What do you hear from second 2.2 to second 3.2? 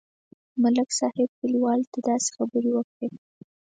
خبرې وکړې.